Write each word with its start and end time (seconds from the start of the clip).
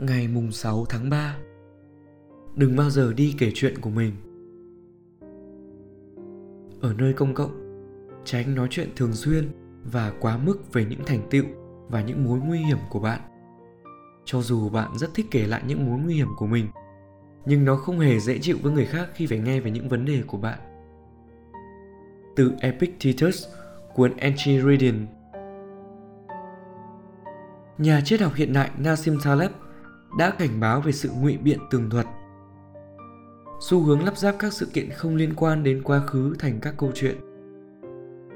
Ngày 0.00 0.28
mùng 0.28 0.52
6 0.52 0.84
tháng 0.88 1.10
3 1.10 1.36
Đừng 2.54 2.76
bao 2.76 2.90
giờ 2.90 3.12
đi 3.12 3.34
kể 3.38 3.50
chuyện 3.54 3.78
của 3.80 3.90
mình. 3.90 4.12
Ở 6.80 6.94
nơi 6.98 7.12
công 7.12 7.34
cộng 7.34 7.50
Tránh 8.24 8.54
nói 8.54 8.68
chuyện 8.70 8.88
thường 8.96 9.12
xuyên 9.12 9.48
và 9.84 10.12
quá 10.20 10.38
mức 10.38 10.72
về 10.72 10.84
những 10.84 11.00
thành 11.06 11.28
tựu 11.30 11.44
và 11.88 12.02
những 12.02 12.24
mối 12.24 12.38
nguy 12.38 12.58
hiểm 12.58 12.78
của 12.90 13.00
bạn. 13.00 13.20
Cho 14.24 14.40
dù 14.40 14.68
bạn 14.68 14.90
rất 14.98 15.14
thích 15.14 15.26
kể 15.30 15.46
lại 15.46 15.62
những 15.66 15.86
mối 15.86 15.98
nguy 15.98 16.14
hiểm 16.14 16.28
của 16.38 16.46
mình 16.46 16.66
nhưng 17.46 17.64
nó 17.64 17.76
không 17.76 17.98
hề 17.98 18.20
dễ 18.20 18.38
chịu 18.38 18.56
với 18.62 18.72
người 18.72 18.86
khác 18.86 19.08
khi 19.14 19.26
phải 19.26 19.38
nghe 19.38 19.60
về 19.60 19.70
những 19.70 19.88
vấn 19.88 20.04
đề 20.04 20.22
của 20.26 20.38
bạn. 20.38 20.58
Từ 22.36 22.52
Epictetus, 22.60 23.46
cuốn 23.94 24.16
Enchiridion. 24.16 25.06
Nhà 27.78 28.00
triết 28.04 28.20
học 28.20 28.34
hiện 28.34 28.52
đại 28.52 28.70
Nassim 28.78 29.18
Taleb 29.24 29.50
đã 30.18 30.30
cảnh 30.30 30.60
báo 30.60 30.80
về 30.80 30.92
sự 30.92 31.10
ngụy 31.20 31.36
biện 31.36 31.58
tường 31.70 31.90
thuật. 31.90 32.06
Xu 33.60 33.80
hướng 33.80 34.04
lắp 34.04 34.16
ráp 34.16 34.34
các 34.38 34.52
sự 34.52 34.66
kiện 34.72 34.90
không 34.90 35.16
liên 35.16 35.34
quan 35.34 35.62
đến 35.62 35.82
quá 35.82 36.06
khứ 36.06 36.34
thành 36.38 36.58
các 36.62 36.74
câu 36.78 36.90
chuyện. 36.94 37.16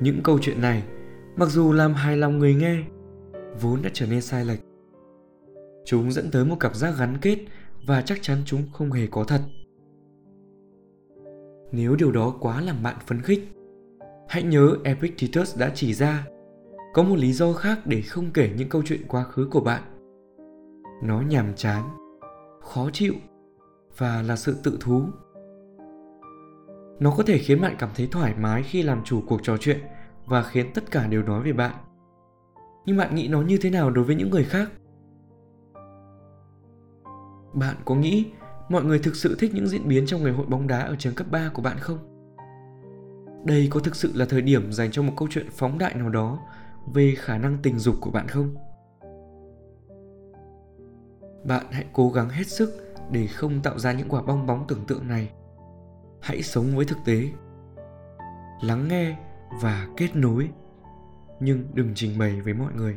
Những 0.00 0.20
câu 0.24 0.38
chuyện 0.42 0.60
này, 0.60 0.82
mặc 1.36 1.48
dù 1.48 1.72
làm 1.72 1.94
hài 1.94 2.16
lòng 2.16 2.38
người 2.38 2.54
nghe, 2.54 2.82
vốn 3.60 3.82
đã 3.82 3.90
trở 3.92 4.06
nên 4.06 4.20
sai 4.20 4.44
lệch. 4.44 4.60
Chúng 5.84 6.12
dẫn 6.12 6.30
tới 6.30 6.44
một 6.44 6.56
cảm 6.60 6.74
giác 6.74 6.94
gắn 6.98 7.18
kết 7.20 7.38
và 7.86 8.02
chắc 8.02 8.22
chắn 8.22 8.38
chúng 8.46 8.62
không 8.72 8.92
hề 8.92 9.06
có 9.06 9.24
thật. 9.24 9.40
Nếu 11.72 11.96
điều 11.96 12.12
đó 12.12 12.34
quá 12.40 12.60
làm 12.60 12.82
bạn 12.82 12.96
phấn 13.06 13.22
khích, 13.22 13.48
hãy 14.28 14.42
nhớ 14.42 14.76
Epictetus 14.84 15.58
đã 15.58 15.70
chỉ 15.74 15.94
ra 15.94 16.26
có 16.92 17.02
một 17.02 17.18
lý 17.18 17.32
do 17.32 17.52
khác 17.52 17.78
để 17.86 18.02
không 18.02 18.30
kể 18.30 18.50
những 18.56 18.68
câu 18.68 18.82
chuyện 18.86 19.02
quá 19.08 19.24
khứ 19.24 19.48
của 19.50 19.60
bạn. 19.60 19.82
Nó 21.02 21.20
nhàm 21.20 21.54
chán, 21.56 21.82
khó 22.60 22.90
chịu 22.92 23.14
và 23.96 24.22
là 24.22 24.36
sự 24.36 24.56
tự 24.62 24.78
thú. 24.80 25.02
Nó 27.00 27.14
có 27.16 27.22
thể 27.26 27.38
khiến 27.38 27.60
bạn 27.60 27.76
cảm 27.78 27.90
thấy 27.94 28.08
thoải 28.10 28.34
mái 28.38 28.62
khi 28.62 28.82
làm 28.82 29.04
chủ 29.04 29.22
cuộc 29.26 29.40
trò 29.42 29.56
chuyện 29.56 29.78
và 30.26 30.42
khiến 30.42 30.66
tất 30.74 30.90
cả 30.90 31.06
đều 31.06 31.22
nói 31.22 31.42
về 31.42 31.52
bạn. 31.52 31.74
Nhưng 32.86 32.96
bạn 32.96 33.14
nghĩ 33.14 33.28
nó 33.28 33.42
như 33.42 33.58
thế 33.60 33.70
nào 33.70 33.90
đối 33.90 34.04
với 34.04 34.16
những 34.16 34.30
người 34.30 34.44
khác? 34.44 34.70
Bạn 37.54 37.76
có 37.84 37.94
nghĩ 37.94 38.26
mọi 38.68 38.84
người 38.84 38.98
thực 38.98 39.16
sự 39.16 39.36
thích 39.38 39.50
những 39.54 39.66
diễn 39.66 39.88
biến 39.88 40.06
trong 40.06 40.22
ngày 40.22 40.32
hội 40.32 40.46
bóng 40.46 40.66
đá 40.66 40.80
ở 40.80 40.96
trường 40.98 41.14
cấp 41.14 41.26
3 41.30 41.50
của 41.54 41.62
bạn 41.62 41.78
không? 41.78 41.98
Đây 43.44 43.68
có 43.70 43.80
thực 43.80 43.96
sự 43.96 44.12
là 44.14 44.24
thời 44.24 44.42
điểm 44.42 44.72
dành 44.72 44.90
cho 44.90 45.02
một 45.02 45.12
câu 45.16 45.28
chuyện 45.30 45.46
phóng 45.50 45.78
đại 45.78 45.94
nào 45.94 46.08
đó 46.08 46.38
về 46.94 47.14
khả 47.18 47.38
năng 47.38 47.58
tình 47.62 47.78
dục 47.78 47.96
của 48.00 48.10
bạn 48.10 48.28
không? 48.28 48.54
Bạn 51.44 51.66
hãy 51.70 51.86
cố 51.92 52.10
gắng 52.10 52.28
hết 52.28 52.46
sức 52.46 52.94
để 53.10 53.26
không 53.26 53.62
tạo 53.62 53.78
ra 53.78 53.92
những 53.92 54.08
quả 54.08 54.22
bong 54.22 54.46
bóng 54.46 54.64
tưởng 54.68 54.84
tượng 54.86 55.08
này. 55.08 55.30
Hãy 56.20 56.42
sống 56.42 56.76
với 56.76 56.84
thực 56.84 56.98
tế. 57.04 57.28
Lắng 58.62 58.88
nghe 58.88 59.16
và 59.62 59.88
kết 59.96 60.16
nối 60.16 60.50
nhưng 61.40 61.68
đừng 61.74 61.92
trình 61.94 62.18
bày 62.18 62.40
với 62.40 62.54
mọi 62.54 62.72
người 62.72 62.96